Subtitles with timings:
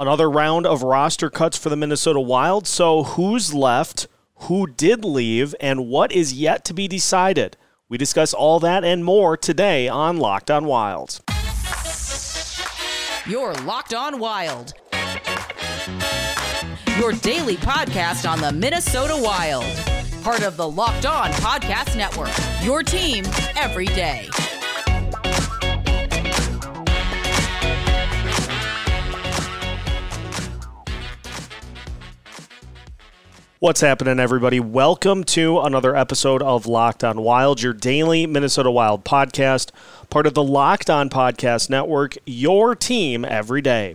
[0.00, 2.66] Another round of roster cuts for the Minnesota Wild.
[2.66, 4.08] So, who's left?
[4.46, 5.54] Who did leave?
[5.60, 7.56] And what is yet to be decided?
[7.88, 11.20] We discuss all that and more today on Locked On Wild.
[13.26, 14.74] You're Locked On Wild.
[16.98, 19.64] Your daily podcast on the Minnesota Wild.
[20.24, 22.32] Part of the Locked On Podcast Network.
[22.64, 23.24] Your team
[23.56, 24.28] every day.
[33.62, 34.58] What's happening, everybody?
[34.58, 39.70] Welcome to another episode of Locked On Wild, your daily Minnesota Wild podcast,
[40.10, 43.94] part of the Locked On Podcast Network, your team every day.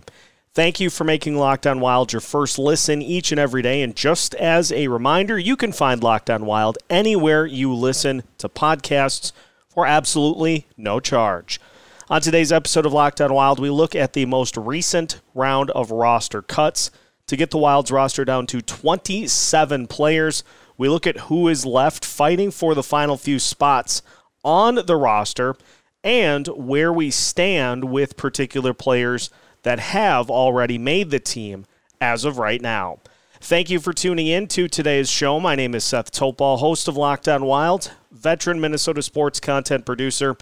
[0.54, 3.82] Thank you for making Locked On Wild your first listen each and every day.
[3.82, 8.48] And just as a reminder, you can find Locked On Wild anywhere you listen to
[8.48, 9.32] podcasts
[9.68, 11.60] for absolutely no charge.
[12.08, 15.90] On today's episode of Locked On Wild, we look at the most recent round of
[15.90, 16.90] roster cuts
[17.28, 20.42] to get the Wild's roster down to 27 players.
[20.76, 24.02] We look at who is left fighting for the final few spots
[24.44, 25.54] on the roster
[26.02, 29.30] and where we stand with particular players
[29.62, 31.66] that have already made the team
[32.00, 32.98] as of right now.
[33.40, 35.38] Thank you for tuning in to today's show.
[35.38, 40.36] My name is Seth Topal, host of Locked On Wild, veteran Minnesota sports content producer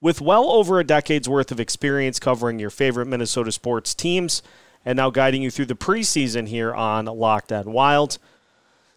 [0.00, 4.42] with well over a decade's worth of experience covering your favorite Minnesota sports teams
[4.86, 8.18] and now guiding you through the preseason here on Locked On Wild.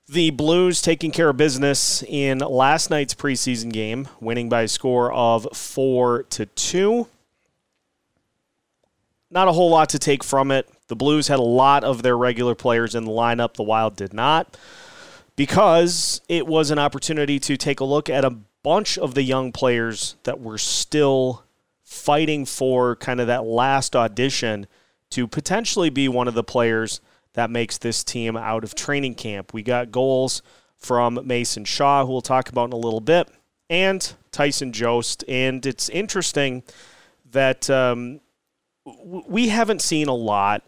[0.07, 5.11] The Blues taking care of business in last night's preseason game, winning by a score
[5.11, 7.07] of 4 to 2.
[9.31, 10.69] Not a whole lot to take from it.
[10.87, 14.13] The Blues had a lot of their regular players in the lineup, the Wild did
[14.13, 14.57] not,
[15.35, 19.51] because it was an opportunity to take a look at a bunch of the young
[19.51, 21.43] players that were still
[21.83, 24.67] fighting for kind of that last audition
[25.11, 27.01] to potentially be one of the players
[27.33, 29.53] that makes this team out of training camp.
[29.53, 30.41] We got goals
[30.77, 33.29] from Mason Shaw, who we'll talk about in a little bit,
[33.69, 35.23] and Tyson Jost.
[35.27, 36.63] And it's interesting
[37.31, 38.21] that um,
[38.85, 40.63] we haven't seen a lot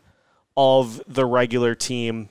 [0.58, 2.30] of the regular team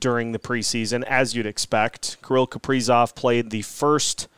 [0.00, 2.16] during the preseason, as you'd expect.
[2.26, 4.28] Kirill Kaprizov played the first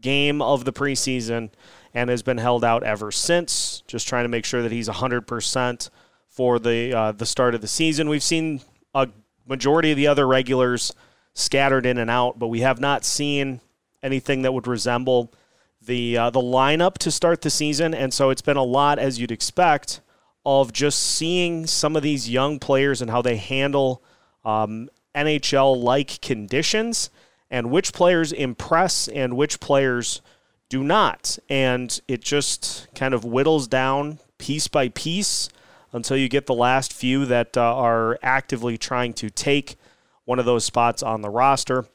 [0.00, 1.50] game of the preseason
[1.92, 5.90] and has been held out ever since, just trying to make sure that he's 100%
[6.40, 8.08] for the uh, the start of the season.
[8.08, 8.62] We've seen
[8.94, 9.06] a
[9.46, 10.94] majority of the other regulars
[11.34, 13.60] scattered in and out, but we have not seen
[14.02, 15.34] anything that would resemble
[15.82, 17.92] the uh, the lineup to start the season.
[17.92, 20.00] And so it's been a lot, as you'd expect,
[20.46, 24.02] of just seeing some of these young players and how they handle
[24.42, 27.10] um, NHL like conditions
[27.50, 30.22] and which players impress and which players
[30.70, 31.38] do not.
[31.50, 35.50] And it just kind of whittles down piece by piece
[35.92, 39.76] until you get the last few that uh, are actively trying to take
[40.24, 41.86] one of those spots on the roster.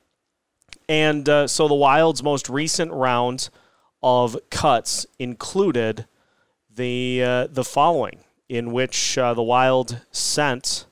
[0.87, 3.49] And uh, so the Wild's most recent round
[4.03, 6.05] of cuts included
[6.73, 8.19] the uh, the following,
[8.49, 10.85] in which uh, the Wild sent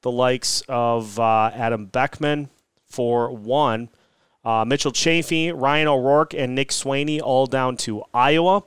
[0.00, 2.48] the likes of uh, Adam Beckman
[2.86, 3.88] for one,
[4.44, 8.64] uh, Mitchell Chaffee, Ryan O'Rourke, and Nick Swaney all down to Iowa.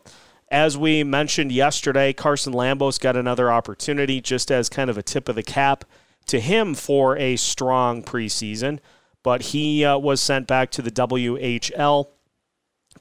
[0.52, 5.30] As we mentioned yesterday, Carson Lambos got another opportunity just as kind of a tip
[5.30, 5.86] of the cap
[6.26, 8.80] to him for a strong preseason,
[9.24, 12.08] but he uh, was sent back to the WHL.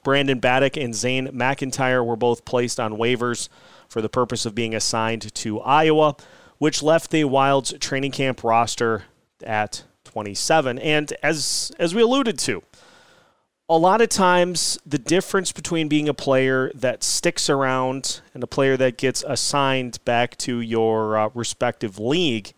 [0.03, 3.49] Brandon Baddock and Zane McIntyre were both placed on waivers
[3.87, 6.15] for the purpose of being assigned to Iowa,
[6.59, 9.03] which left the Wild's training camp roster
[9.43, 10.77] at 27.
[10.79, 12.63] And as as we alluded to,
[13.69, 18.47] a lot of times the difference between being a player that sticks around and a
[18.47, 22.51] player that gets assigned back to your uh, respective league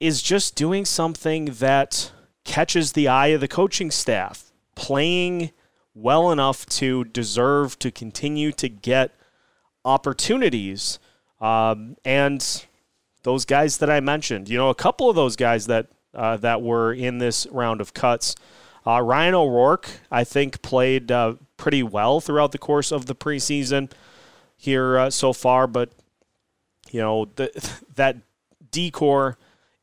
[0.00, 2.12] is just doing something that
[2.44, 5.50] catches the eye of the coaching staff, playing
[5.94, 9.14] well enough to deserve to continue to get
[9.84, 10.98] opportunities.
[11.40, 12.66] Um, and
[13.22, 16.62] those guys that I mentioned, you know, a couple of those guys that uh, that
[16.62, 18.34] were in this round of cuts
[18.88, 23.90] uh, Ryan O'Rourke, I think, played uh, pretty well throughout the course of the preseason
[24.56, 25.90] here uh, so far, but
[26.90, 27.50] you know the,
[27.96, 28.16] that
[28.70, 29.36] D corps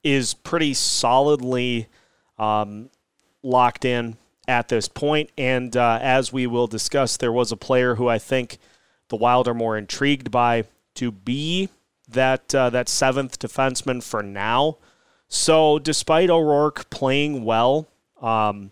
[0.03, 1.87] is pretty solidly
[2.39, 2.89] um,
[3.43, 4.17] locked in
[4.47, 5.29] at this point.
[5.37, 8.57] And uh, as we will discuss, there was a player who I think
[9.09, 10.63] the Wild are more intrigued by
[10.95, 11.69] to be
[12.07, 14.77] that uh, that seventh defenseman for now.
[15.27, 17.87] So, despite O'Rourke playing well,
[18.21, 18.71] um,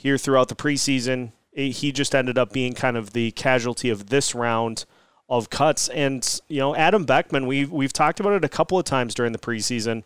[0.00, 1.32] here throughout the preseason.
[1.52, 4.86] He just ended up being kind of the casualty of this round
[5.28, 5.88] of cuts.
[5.88, 9.32] And you know, Adam Beckman, we've we've talked about it a couple of times during
[9.32, 10.04] the preseason.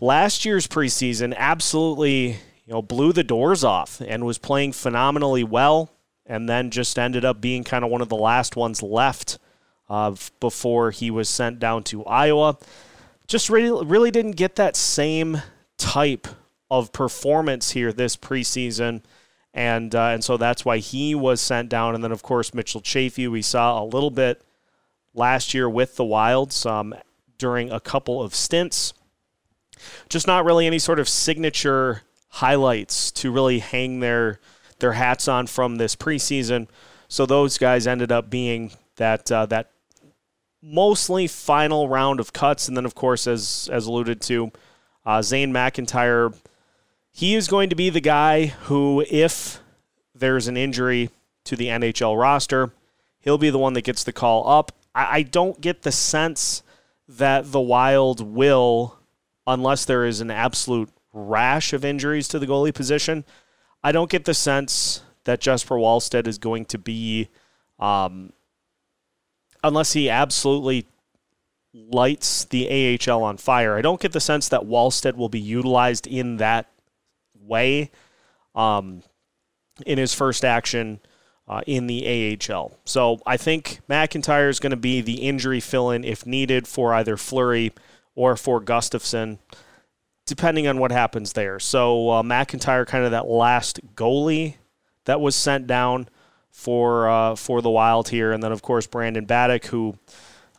[0.00, 5.90] Last year's preseason absolutely you know blew the doors off and was playing phenomenally well,
[6.26, 9.38] and then just ended up being kind of one of the last ones left
[9.88, 12.58] uh, before he was sent down to Iowa.
[13.28, 15.42] Just really really didn't get that same
[15.78, 16.26] type
[16.70, 19.02] of performance here this preseason
[19.52, 21.94] and uh, and so that's why he was sent down.
[21.94, 24.42] And then of course Mitchell Chaffee, we saw a little bit
[25.14, 26.94] last year with the Wilds um,
[27.38, 28.94] during a couple of stints.
[30.08, 34.38] Just not really any sort of signature highlights to really hang their
[34.78, 36.68] their hats on from this preseason.
[37.08, 39.70] So those guys ended up being that uh, that
[40.62, 44.52] mostly final round of cuts, and then of course, as as alluded to,
[45.04, 46.34] uh, Zane McIntyre
[47.12, 49.60] he is going to be the guy who, if
[50.14, 51.10] there's an injury
[51.44, 52.72] to the NHL roster,
[53.20, 54.72] he'll be the one that gets the call up.
[54.94, 56.62] I, I don't get the sense
[57.08, 58.98] that the Wild will,
[59.46, 63.24] unless there is an absolute rash of injuries to the goalie position,
[63.82, 67.28] I don't get the sense that Jesper Wallstedt is going to be,
[67.78, 68.32] um,
[69.64, 70.86] unless he absolutely
[71.72, 73.76] lights the AHL on fire.
[73.76, 76.68] I don't get the sense that Wallstedt will be utilized in that
[77.50, 77.90] way
[78.54, 79.02] um,
[79.84, 81.00] in his first action
[81.46, 82.78] uh, in the AHL.
[82.84, 86.94] So I think McIntyre is going to be the injury fill in if needed for
[86.94, 87.72] either Fleury
[88.14, 89.38] or for Gustavsson,
[90.26, 91.58] depending on what happens there.
[91.58, 94.54] So uh, McIntyre, kind of that last goalie
[95.06, 96.08] that was sent down
[96.50, 99.96] for uh, for the Wild here, and then of course Brandon Baddock, who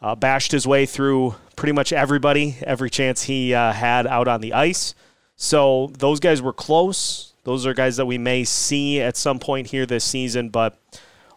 [0.01, 4.41] uh, bashed his way through pretty much everybody every chance he uh, had out on
[4.41, 4.95] the ice.
[5.41, 7.33] So those guys were close.
[7.45, 10.77] Those are guys that we may see at some point here this season, but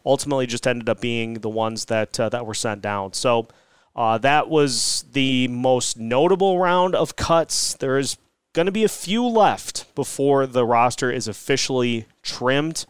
[0.04, 3.14] ultimately just ended up being the ones that uh, that were sent down.
[3.14, 3.48] So
[3.96, 7.72] uh, that was the most notable round of cuts.
[7.72, 8.18] There is
[8.52, 12.84] going to be a few left before the roster is officially trimmed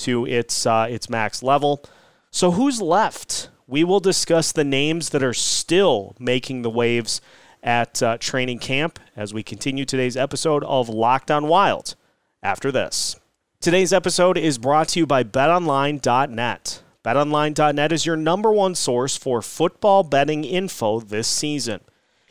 [0.00, 1.82] to its uh, its max level.
[2.30, 3.48] So who's left?
[3.66, 7.22] We will discuss the names that are still making the waves
[7.62, 11.94] at uh, training camp as we continue today's episode of Locked On Wild
[12.42, 13.16] after this.
[13.60, 16.82] Today's episode is brought to you by betonline.net.
[17.04, 21.80] BetOnline.net is your number one source for football betting info this season.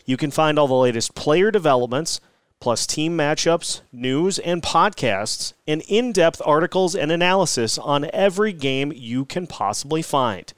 [0.05, 2.21] You can find all the latest player developments,
[2.59, 8.93] plus team matchups, news, and podcasts, and in depth articles and analysis on every game
[8.95, 10.53] you can possibly find.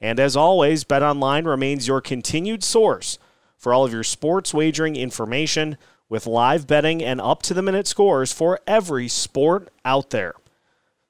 [0.00, 3.18] And as always, BetOnline remains your continued source
[3.58, 5.76] for all of your sports wagering information
[6.08, 10.34] with live betting and up to the minute scores for every sport out there.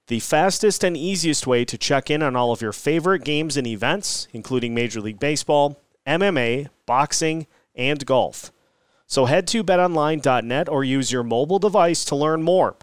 [0.08, 3.66] The fastest and easiest way to check in on all of your favorite games and
[3.66, 7.46] events, including Major League Baseball, MMA, boxing,
[7.76, 8.50] and golf.
[9.06, 12.76] So head to betonline.net or use your mobile device to learn more.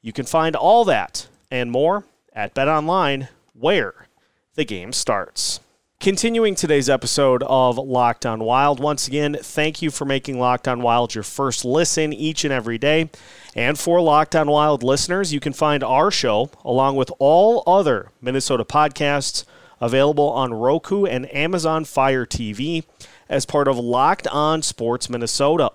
[0.00, 4.06] You can find all that and more at betonline, where
[4.54, 5.60] the game starts.
[6.02, 10.82] Continuing today's episode of Locked On Wild, once again, thank you for making Locked On
[10.82, 13.08] Wild your first listen each and every day.
[13.54, 18.10] And for Locked On Wild listeners, you can find our show along with all other
[18.20, 19.44] Minnesota podcasts
[19.80, 22.84] available on Roku and Amazon Fire TV
[23.28, 25.70] as part of Locked On Sports Minnesota.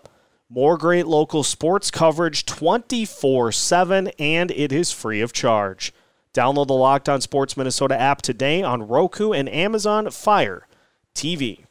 [0.50, 5.94] More great local sports coverage 24 7, and it is free of charge.
[6.38, 10.68] Download the Locked On Sports Minnesota app today on Roku and Amazon Fire
[11.16, 11.66] TV.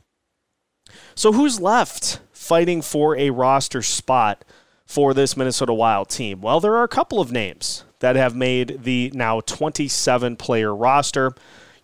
[1.15, 4.45] So, who's left fighting for a roster spot
[4.85, 6.41] for this Minnesota Wild team?
[6.41, 11.33] Well, there are a couple of names that have made the now 27 player roster.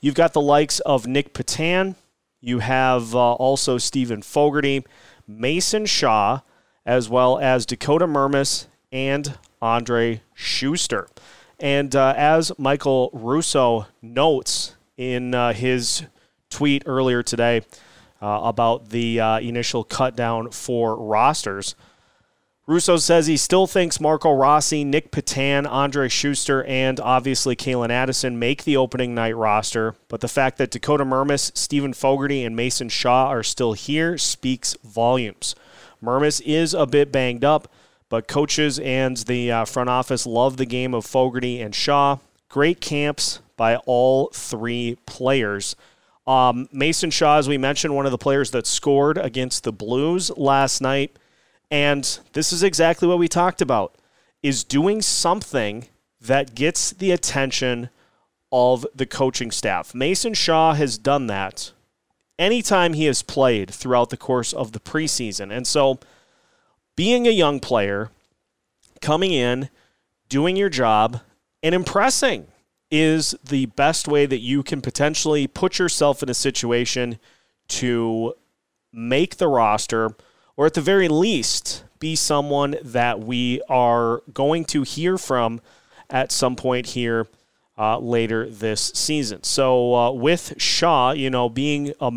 [0.00, 1.94] You've got the likes of Nick Petan,
[2.40, 4.84] you have uh, also Steven Fogarty,
[5.28, 6.40] Mason Shaw,
[6.84, 11.06] as well as Dakota Mermis and Andrej Sustr.
[11.58, 16.04] And uh, as Michael Russo notes in uh, his
[16.50, 17.62] tweet earlier today
[18.20, 21.74] uh, about the uh, initial cut down for rosters,
[22.68, 28.38] Russo says he still thinks Marco Rossi, Nick Petan, Andrej Sustr, and obviously Calen Addison
[28.38, 29.96] make the opening night roster.
[30.06, 34.76] But the fact that Dakota Mermis, Steven Fogarty, and Mason Shaw are still here speaks
[34.84, 35.56] volumes.
[36.00, 37.66] Mermis is a bit banged up,
[38.12, 42.18] but coaches and the uh, front office love the game of Fogarty and Shaw.
[42.50, 45.76] Great camps by all three players.
[46.26, 50.30] Um, Mason Shaw, as we mentioned, one of the players that scored against the Blues
[50.36, 51.16] last night.
[51.70, 52.04] And
[52.34, 53.94] this is exactly what we talked about
[54.42, 55.86] is doing something
[56.20, 57.88] that gets the attention
[58.52, 59.94] of the coaching staff.
[59.94, 61.72] Mason Shaw has done that
[62.38, 65.50] anytime he has played throughout the course of the preseason.
[65.50, 65.98] And so,
[66.96, 68.10] being a young player,
[69.00, 69.68] coming in,
[70.28, 71.20] doing your job,
[71.62, 72.46] and impressing
[72.90, 77.18] is the best way that you can potentially put yourself in a situation
[77.66, 78.34] to
[78.92, 80.14] make the roster,
[80.56, 85.60] or at the very least, be someone that we are going to hear from
[86.10, 87.26] at some point here
[87.78, 89.42] uh, later this season.
[89.42, 92.12] So, uh, with Shaw, you know, being a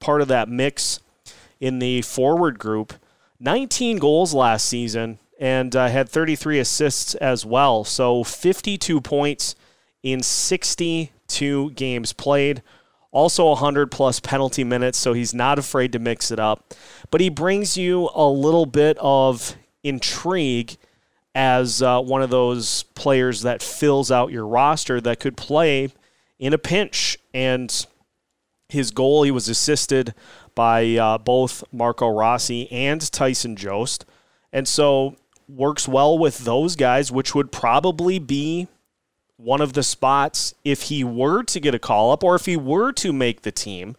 [0.00, 1.00] part of that mix
[1.60, 2.92] in the forward group,
[3.40, 7.82] 19 goals last season and uh, had 33 assists as well.
[7.82, 9.54] So, 52 points
[10.02, 12.62] in 62 games played.
[13.12, 16.74] Also 100 plus penalty minutes, so he's not afraid to mix it up.
[17.10, 20.76] But he brings you a little bit of intrigue
[21.34, 25.88] as uh, one of those players that fills out your roster that could play
[26.38, 27.18] in a pinch.
[27.34, 27.86] And
[28.68, 30.14] his goal, he was assisted
[30.60, 34.04] by uh, both Marco Rossi and Tyson Jost.
[34.52, 35.16] And so
[35.48, 38.68] works well with those guys, which would probably be
[39.38, 42.58] one of the spots, if he were to get a call up or if he
[42.58, 43.96] were to make the team,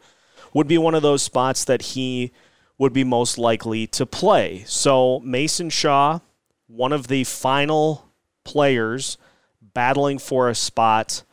[0.53, 2.31] would be one of those spots that he
[2.77, 4.63] would be most likely to play.
[4.67, 6.19] So Mason Shaw,
[6.67, 8.07] one of the final
[8.43, 9.17] players
[9.73, 11.23] battling for a spot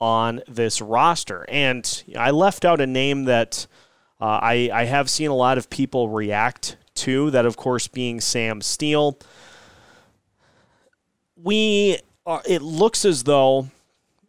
[0.00, 1.44] on this roster.
[1.48, 3.66] And I left out a name that
[4.20, 8.20] uh, I, I have seen a lot of people react to, that of course being
[8.20, 9.18] Sam Steel.
[11.36, 13.68] We uh, it looks as though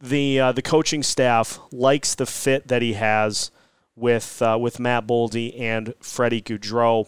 [0.01, 3.51] the uh, the coaching staff likes the fit that he has
[3.95, 7.07] with uh, with Matt Boldy and Freddie Gaudreau.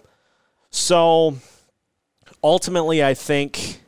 [0.72, 1.38] So
[2.44, 3.82] ultimately, I think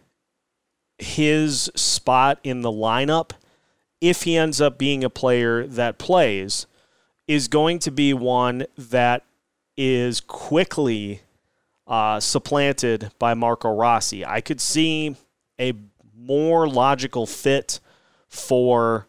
[0.97, 3.31] his spot in the lineup,
[3.99, 6.67] if he ends up being a player that plays,
[7.31, 9.23] is going to be one that
[9.77, 11.21] is quickly
[11.87, 14.25] uh, supplanted by Marco Rossi.
[14.25, 15.15] I could see
[15.57, 15.71] a
[16.13, 17.79] more logical fit
[18.27, 19.07] for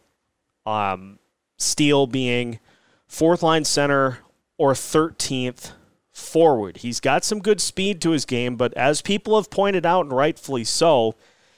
[0.65, 1.19] um,
[1.57, 2.59] Steel being
[3.07, 4.19] fourth line center
[4.57, 5.71] or 13th
[6.13, 6.77] forward.
[6.77, 10.13] He's got some good speed to his game, but as people have pointed out, and
[10.13, 11.15] rightfully so,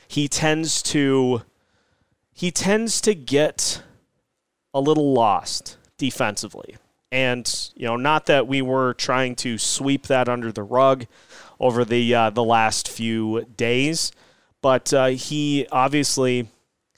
[0.08, 1.44] he tends to
[2.34, 3.84] he tends to get
[4.74, 6.78] a little lost defensively.
[7.12, 11.06] And you know, not that we were trying to sweep that under the rug
[11.60, 14.12] over the uh, the last few days,
[14.62, 16.50] but uh, he obviously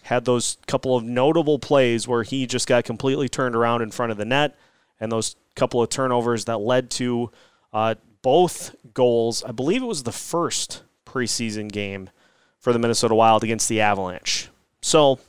[0.03, 4.11] had those couple of notable plays where he just got completely turned around in front
[4.11, 4.55] of the net,
[4.99, 7.29] and those couple of turnovers that led to
[7.73, 9.43] uh, both goals.
[9.43, 12.09] I believe it was the first preseason game
[12.57, 14.49] for the Minnesota Wild against the Avalanche.
[14.81, 15.19] So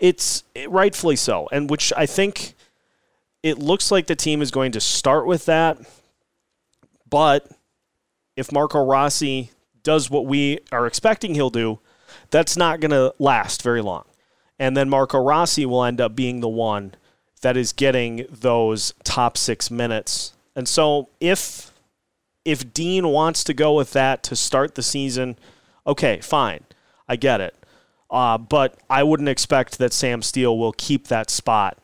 [0.00, 2.55] it's rightfully so, and which I think
[3.46, 5.78] it looks like the team is going to start with that.
[7.08, 7.48] But
[8.34, 9.52] if Marco Rossi
[9.84, 11.78] does what we are expecting he'll do,
[12.32, 14.04] that's not going to last very long.
[14.58, 16.96] And then Marco Rossi will end up being the one
[17.42, 20.32] that is getting those top six minutes.
[20.56, 21.70] And so if
[22.44, 25.38] if Dean wants to go with that to start the season,
[25.86, 26.64] okay, fine.
[27.08, 27.54] I get it.
[28.10, 31.78] Uh, but I wouldn't expect that Sam Steel will keep that spot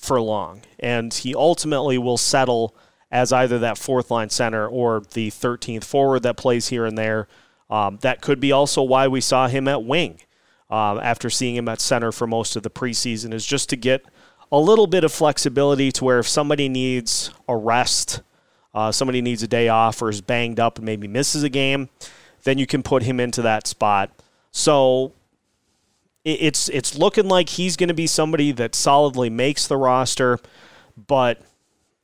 [0.00, 0.62] for long.
[0.78, 2.74] And he ultimately will settle
[3.10, 7.28] as either that fourth line center or the 13th forward that plays here and there.
[7.68, 10.20] Um, that could be also why we saw him at wing
[10.70, 14.04] um, after seeing him at center for most of the preseason, is just to get
[14.50, 18.22] a little bit of flexibility to where if somebody needs a rest,
[18.74, 21.88] uh, somebody needs a day off or is banged up and maybe misses a game,
[22.44, 24.10] then you can put him into that spot.
[24.50, 25.12] So
[26.24, 30.38] it's it's looking like he's going to be somebody that solidly makes the roster,
[30.96, 31.40] but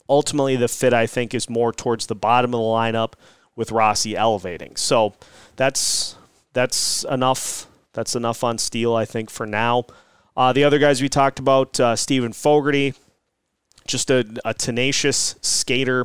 [0.09, 3.13] ultimately the fit I think is more towards the bottom of the lineup
[3.55, 4.77] with Rossi elevating.
[4.77, 5.15] So
[5.57, 6.17] that's
[6.53, 7.67] that's enough.
[7.93, 9.85] That's enough on Steel, I think, for now.
[10.37, 12.93] Uh, the other guys we talked about, uh, Steven Fogarty,
[13.87, 16.05] just a, a tenacious skater,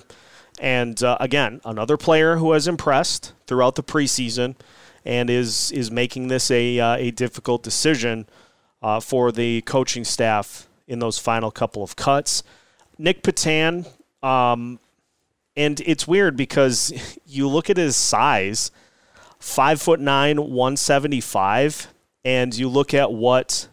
[0.60, 4.56] and uh, again another player who has impressed throughout the preseason,
[5.06, 8.28] and is is making this a uh, a difficult decision
[8.82, 12.44] uh, for the coaching staff in those final couple of cuts.
[12.98, 13.88] Nick Petan,
[14.22, 14.80] um,
[15.56, 18.72] and it's weird because you look at his size,
[19.40, 21.88] five foot nine, 175,
[22.24, 23.68] and you look at what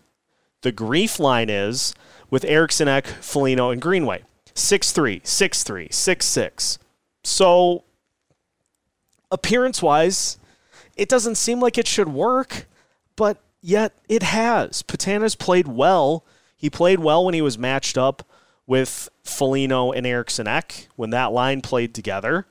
[0.62, 1.94] the GREF line is
[2.30, 4.22] with Eriksson Ek, Foligno, and Greenway.
[4.54, 6.78] 6'3, 6'3, 6'6.
[7.22, 7.84] So,
[9.30, 10.38] appearance wise,
[10.98, 12.66] it doesn't seem like it should work,
[13.16, 14.82] but yet it has.
[14.82, 16.24] Petan has played well
[16.58, 18.28] He played well when he was matched up
[18.66, 22.46] with Foligno and Eriksson Ek when that line played together.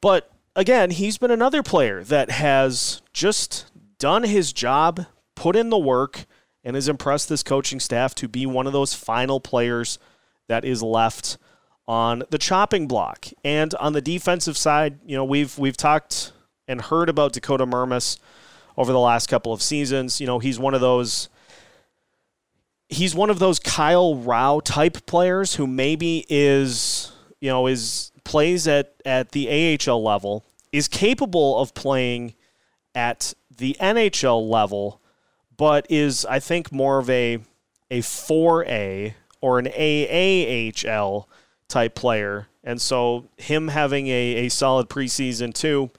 [0.00, 5.06] But again, he's been another player that has just done his job,
[5.36, 6.26] put in the work,
[6.64, 9.98] and has impressed this coaching staff to be one of those final players
[10.48, 11.38] that is left
[11.86, 13.28] on the chopping block.
[13.44, 16.32] And on the defensive side, you know, we've we've talked
[16.68, 18.18] and heard about Dakota Mermis
[18.76, 20.20] over the last couple of seasons.
[20.20, 21.28] You know, he's one of those
[22.88, 28.68] he's one of those Kyle Rau type players who maybe is, you know, is plays
[28.68, 32.34] at at the AHL level, is capable of playing
[32.94, 35.00] at the NHL level,
[35.56, 37.38] but is I think more of a
[37.90, 41.26] a 4A or an AAHL
[41.68, 42.48] type player.
[42.62, 45.90] And so him having a, a solid preseason too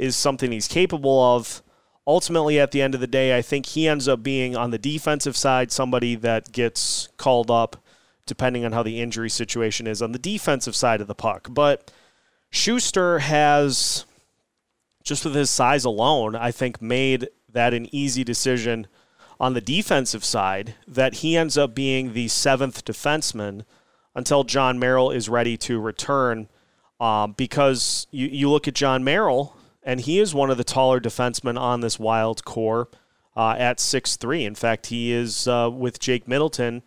[0.00, 1.62] is something he's capable of.
[2.06, 4.78] Ultimately, at the end of the day, I think he ends up being on the
[4.78, 7.76] defensive side somebody that gets called up
[8.26, 11.48] depending on how the injury situation is on the defensive side of the puck.
[11.50, 11.90] But
[12.52, 14.06] Sustr has,
[15.02, 18.86] just with his size alone, I think made that an easy decision
[19.40, 23.64] on the defensive side that he ends up being the seventh defenseman
[24.14, 26.48] until Jon Merrill is ready to return.
[27.00, 29.56] Um, because you, you look at Jon Merrill,
[29.90, 32.88] and he is one of the taller defensemen on this wild core
[33.36, 34.44] uh, at six three.
[34.44, 36.82] In fact, he is uh, with Jake Middleton,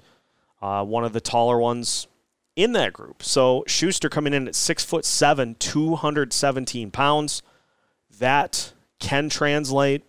[0.62, 2.07] uh, one of the taller ones
[2.55, 3.22] in that group.
[3.22, 7.41] So Sustr coming in at six foot seven, 217 pounds.
[8.19, 10.05] That can translate.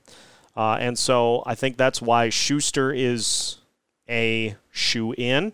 [0.56, 3.56] Uh, and so I think that's why Sustr is
[4.08, 5.52] a shoe in,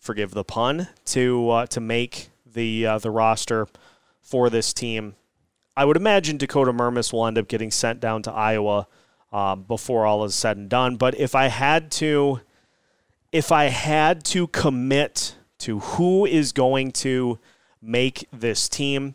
[0.00, 3.68] forgive the pun, to uh, to make the uh, the roster
[4.20, 5.14] for this team.
[5.76, 8.86] I would imagine Dakota Mermis will end up getting sent down to Iowa
[9.32, 10.96] um, before all is said and done.
[10.96, 12.40] But if I had to,
[13.30, 17.38] if I had to commit to who is going to
[17.80, 19.14] make this team,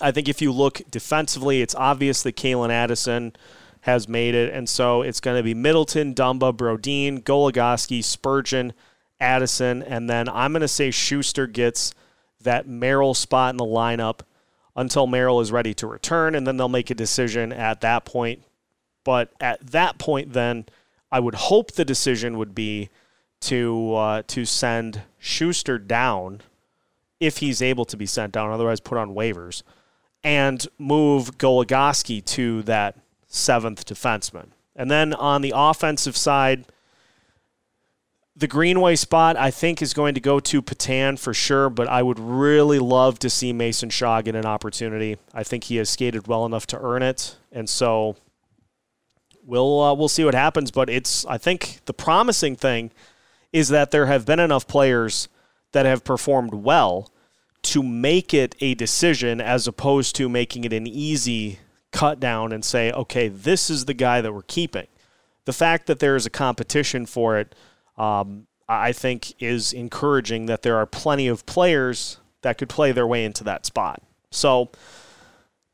[0.00, 3.34] I think if you look defensively, it's obvious that Calen Addison
[3.82, 4.52] has made it.
[4.52, 8.72] And so it's going to be Middleton, Dumba, Brodin, Goligoski, Spurgeon,
[9.20, 9.82] Addison.
[9.82, 11.94] And then I'm going to say Sustr gets
[12.40, 14.20] that Merrill spot in the lineup
[14.78, 16.34] until Merrill is ready to return.
[16.34, 18.44] And then they'll make a decision at that point.
[19.04, 20.66] But at that point, then
[21.10, 22.88] I would hope the decision would be
[23.40, 26.42] to uh, to send Sustr down
[27.20, 29.62] if he's able to be sent down, otherwise put on waivers,
[30.22, 34.48] and move Goligoski to that seventh defenseman.
[34.76, 36.64] And then on the offensive side,
[38.38, 42.02] the Greenway spot I think is going to go to Petan for sure, but I
[42.02, 45.16] would really love to see Mason Shaw get an opportunity.
[45.34, 48.16] I think he has skated well enough to earn it, and so
[49.44, 50.70] we'll uh, we'll see what happens.
[50.70, 52.92] But it's I think the promising thing
[53.52, 55.28] is that there have been enough players
[55.72, 57.10] that have performed well
[57.62, 61.58] to make it a decision as opposed to making it an easy
[61.90, 64.86] cut down and say, okay, this is the guy that we're keeping.
[65.44, 67.54] The fact that there is a competition for it,
[67.98, 73.06] um, I think, is encouraging that there are plenty of players that could play their
[73.06, 74.02] way into that spot.
[74.30, 74.70] So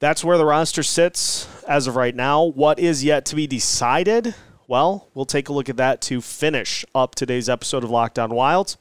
[0.01, 2.45] that's where the roster sits as of right now.
[2.45, 4.35] What is yet to be decided?
[4.67, 8.35] Well, we'll take a look at that to finish up today's episode of Lockdown On
[8.35, 8.77] Wild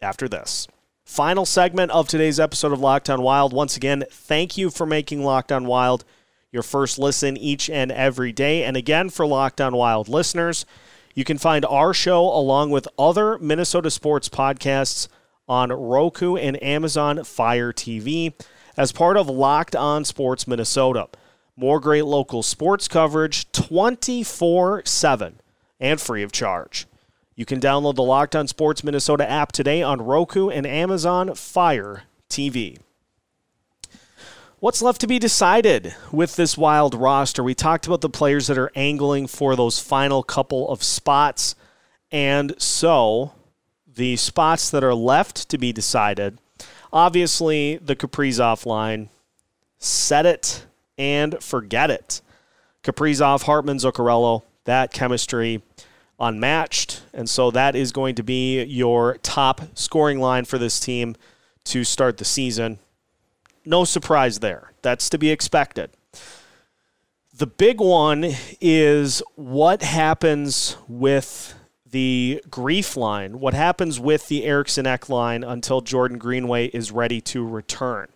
[0.00, 0.68] after this.
[1.04, 3.52] Final segment of today's episode of Locked On Wild.
[3.52, 6.04] Once again, thank you for making Locked On Wild
[6.50, 8.62] your first listen each and every day.
[8.64, 10.64] And again, for Locked On Wild listeners,
[11.14, 15.08] you can find our show along with other Minnesota sports podcasts
[15.48, 18.34] on Roku and Amazon Fire TV
[18.76, 21.08] as part of Locked On Sports Minnesota.
[21.56, 25.40] More great local sports coverage 24 7
[25.78, 26.86] and free of charge.
[27.36, 32.04] You can download the Locked On Sports Minnesota app today on Roku and Amazon Fire
[32.28, 32.78] TV.
[34.64, 37.44] What's left to be decided with this wild roster?
[37.44, 41.54] We talked about the players that are angling for those final couple of spots.
[42.10, 43.34] And so
[43.86, 46.38] the spots that are left to be decided
[46.94, 49.10] obviously, the Kaprizov line
[49.80, 50.64] set it
[50.96, 52.22] and forget it.
[52.82, 55.60] Kaprizov, Hartman, Zuccarello, that chemistry
[56.18, 57.02] unmatched.
[57.12, 61.16] And so that is going to be your top scoring line for this team
[61.64, 62.78] to start the season
[63.64, 64.72] no surprise there.
[64.82, 65.90] That's to be expected.
[67.36, 74.86] The big one is what happens with the GREF line, what happens with the Eriksson
[74.86, 78.08] Ek line until Jordan Greenway is ready to return.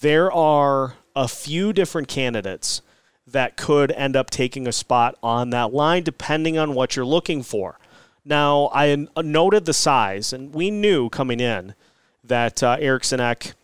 [0.00, 2.82] There are a few different candidates
[3.26, 7.42] that could end up taking a spot on that line depending on what you're looking
[7.42, 7.78] for.
[8.24, 11.74] Now, I noted the size, and we knew coming in
[12.22, 13.54] that uh, Eriksson Ek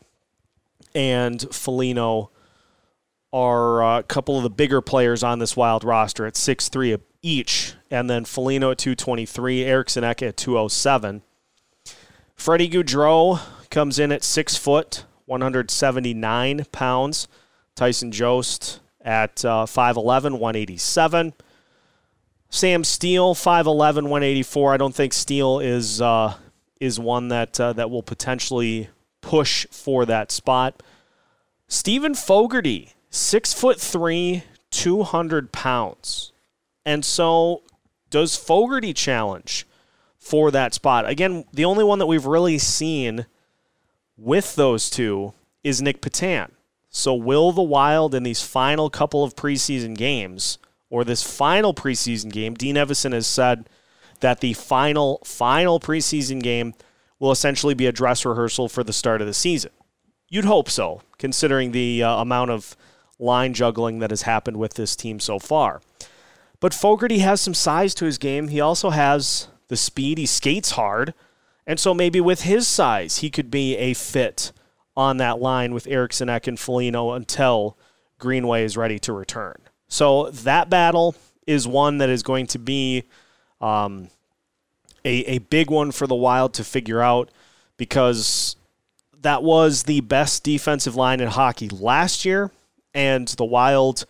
[0.94, 2.30] and Foligno
[3.32, 6.96] are uh, a couple of the bigger players on this wild roster at six three
[7.22, 11.22] each, and then Foligno at 223, Eriksson Ek at 207.
[12.34, 17.28] Freddie Gaudreau comes in at 6 foot, 179 pounds.
[17.74, 21.32] Tyson Jost at uh, 5'11, 187.
[22.50, 24.74] Sam Steel, 5'11", 184.
[24.74, 26.34] I don't think Steel is uh,
[26.80, 28.90] is one that uh, that will potentially
[29.22, 30.82] push for that spot.
[31.68, 36.32] Steven Fogarty, six foot three, 200 pounds.
[36.84, 37.62] And so
[38.10, 39.66] does Fogarty challenge
[40.18, 41.08] for that spot?
[41.08, 43.24] Again, the only one that we've really seen
[44.18, 45.32] with those two
[45.64, 46.50] is Nick Petan.
[46.90, 50.58] So will the Wild in these final couple of preseason games–
[50.92, 53.66] or this final preseason game, Dean Evason has said
[54.20, 56.74] that the final, final preseason game
[57.22, 59.70] will essentially be a dress rehearsal for the start of the season.
[60.28, 62.76] You'd hope so, considering the uh, amount of
[63.16, 65.80] line juggling that has happened with this team so far.
[66.58, 68.48] But Fogarty has some size to his game.
[68.48, 70.18] He also has the speed.
[70.18, 71.14] He skates hard.
[71.64, 74.50] And so maybe with his size, he could be a fit
[74.96, 77.78] on that line with Eriksson Ek and Foligno until
[78.18, 79.62] Greenway is ready to return.
[79.86, 81.14] So that battle
[81.46, 83.04] is one that is going to be
[83.60, 84.08] um,
[85.04, 87.30] a, a big one for the Wild to figure out
[87.76, 88.56] because
[89.20, 92.50] that was the best defensive line in hockey last year,
[92.94, 94.04] and the Wild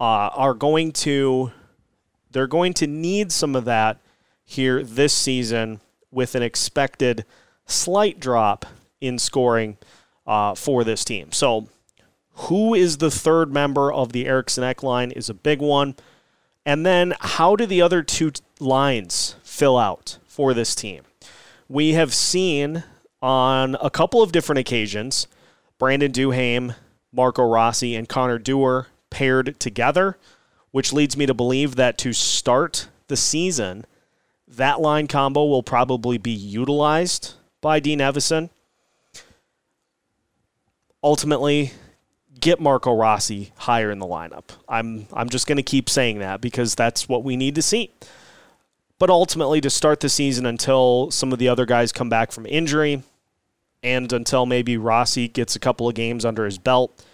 [0.00, 1.52] uh, are going to
[2.30, 3.98] they're going to need some of that
[4.44, 7.24] here this season with an expected
[7.66, 8.66] slight drop
[9.00, 9.76] in scoring
[10.26, 11.30] uh, for this team.
[11.32, 11.68] So
[12.34, 15.94] who is the third member of the Eriksson Ek line is a big one.
[16.66, 21.02] And then how do the other two lines fill out for this team?
[21.68, 22.84] We have seen
[23.22, 25.26] on a couple of different occasions
[25.78, 26.76] Brandon Duhaime,
[27.12, 30.18] Marco Rossi, and Connor Dewar paired together,
[30.70, 33.84] which leads me to believe that to start the season,
[34.46, 38.50] that line combo will probably be utilized by Dean Evason.
[41.02, 41.72] Ultimately,
[42.40, 44.44] get Marco Rossi higher in the lineup.
[44.68, 47.90] I'm I'm just going to keep saying that because that's what we need to see.
[48.98, 52.46] But ultimately, to start the season until some of the other guys come back from
[52.46, 53.02] injury,
[53.82, 57.04] and until maybe Rossi gets a couple of games under his belt.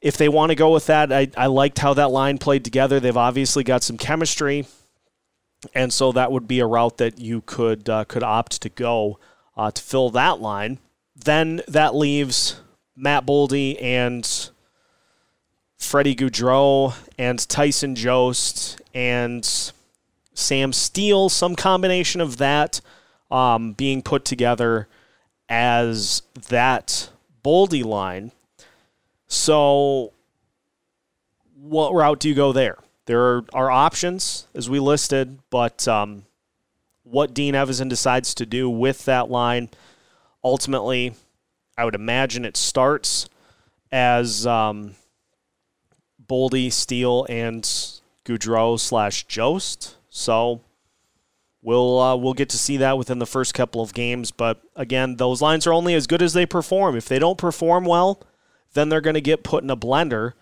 [0.00, 3.00] If they want to go with that, I, I liked how that line played together.
[3.00, 4.66] They've obviously got some chemistry,
[5.74, 9.18] and so that would be a route that you could uh, could opt to go
[9.56, 10.78] uh, to fill that line.
[11.16, 12.60] Then that leaves
[12.96, 14.50] Matt Boldy and
[15.78, 19.72] Freddie Gaudreau and Tyson Jost and
[20.34, 22.80] Sam Steel, some combination of that
[23.30, 24.88] um, being put together
[25.48, 27.10] as that
[27.44, 28.32] Boldy line.
[29.26, 30.12] So,
[31.56, 32.78] what route do you go there?
[33.06, 36.24] There are, options, as we listed, but um,
[37.02, 39.68] what Dean Evason decides to do with that line
[40.44, 41.14] ultimately
[41.76, 43.28] I would imagine it starts
[43.90, 44.94] as um,
[46.24, 47.64] Boldy, Steel, and
[48.24, 49.96] Gaudreau slash Jost.
[50.16, 50.60] So
[51.60, 54.30] we'll uh, we'll get to see that within the first couple of games.
[54.30, 56.96] But again, those lines are only as good as they perform.
[56.96, 58.22] If they don't perform well,
[58.74, 60.34] then they're going to get put in a blender,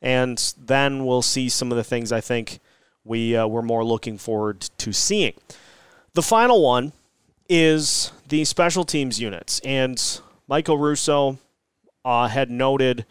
[0.00, 2.58] and then we'll see some of the things I think
[3.04, 5.34] we uh, we're more looking forward to seeing.
[6.14, 6.94] The final one
[7.50, 10.02] is the special teams units, and
[10.48, 11.36] Michael Russo
[12.02, 13.04] uh, had noted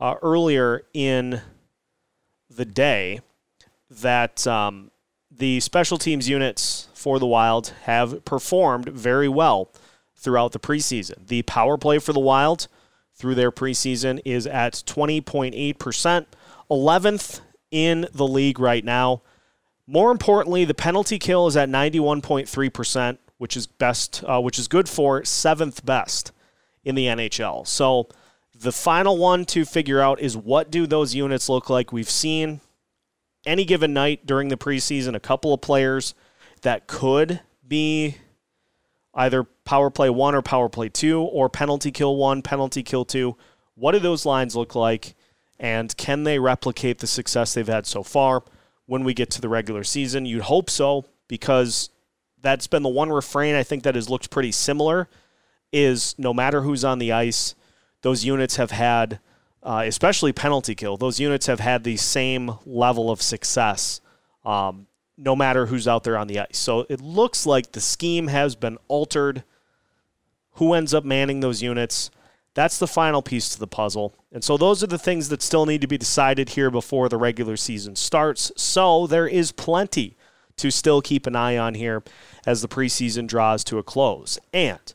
[0.00, 1.40] uh, earlier in
[2.48, 3.22] the day
[3.90, 4.92] that um,
[5.36, 9.70] the special teams units for the Wild have performed very well
[10.16, 11.26] throughout the preseason.
[11.26, 12.68] The power play for the Wild
[13.14, 16.26] through their preseason is at 20.8%,
[16.70, 19.22] 11th in the league right now.
[19.86, 24.88] More importantly, the penalty kill is at 91.3%, which is best, uh, which is good
[24.88, 26.32] for seventh best
[26.84, 27.66] in the NHL.
[27.66, 28.08] So
[28.54, 31.92] the final one to figure out is what do those units look like?
[31.92, 32.60] We've seen
[33.46, 36.14] any given night during the preseason a couple of players
[36.62, 38.16] that could be
[39.14, 43.36] either power play one or power play two or penalty kill one, penalty kill two.
[43.74, 45.14] What do those lines look like?
[45.58, 48.42] And can they replicate the success they've had so far
[48.86, 50.26] when we get to the regular season?
[50.26, 51.90] You'd hope so because
[52.40, 55.08] that's been the one refrain I think that has looked pretty similar
[55.72, 57.54] is no matter who's on the ice,
[58.02, 59.18] those units have had,
[59.64, 64.00] uh, especially penalty kill, those units have had the same level of success
[64.44, 66.58] um, no matter who's out there on the ice.
[66.58, 69.44] So it looks like the scheme has been altered.
[70.54, 72.10] Who ends up manning those units?
[72.54, 74.14] That's the final piece to the puzzle.
[74.30, 77.16] And so those are the things that still need to be decided here before the
[77.16, 78.52] regular season starts.
[78.56, 80.16] So there is plenty
[80.56, 82.04] to still keep an eye on here
[82.46, 84.38] as the preseason draws to a close.
[84.52, 84.92] And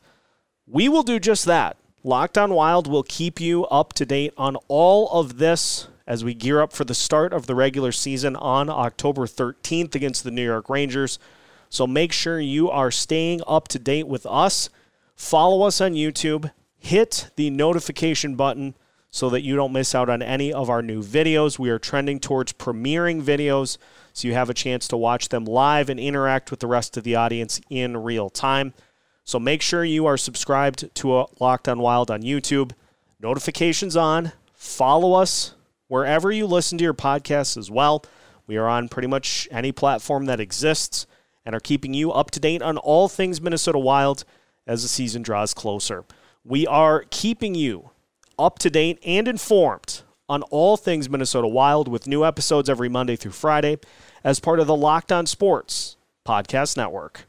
[0.66, 1.76] we will do just that.
[2.02, 6.34] Locked on Wild will keep you up to date on all of this as we
[6.34, 10.44] gear up for the start of the regular season on October 13th against the New
[10.44, 11.18] York Rangers.
[11.68, 14.70] So make sure you are staying up to date with us.
[15.14, 18.74] Follow us on YouTube hit the notification button
[19.10, 21.58] so that you don't miss out on any of our new videos.
[21.58, 23.76] We are trending towards premiering videos
[24.12, 27.04] so you have a chance to watch them live and interact with the rest of
[27.04, 28.72] the audience in real time.
[29.24, 32.72] So make sure you are subscribed to Locked on Wild on YouTube.
[33.20, 34.32] Notifications on.
[34.54, 35.54] Follow us
[35.88, 38.04] wherever you listen to your podcasts as well.
[38.46, 41.06] We are on pretty much any platform that exists
[41.44, 44.24] and are keeping you up to date on all things Minnesota Wild
[44.66, 46.04] as the season draws closer.
[46.44, 47.90] We are keeping you
[48.38, 53.16] up to date and informed on all things Minnesota Wild with new episodes every Monday
[53.16, 53.78] through Friday
[54.22, 57.26] as part of the Locked On Sports Podcast Network.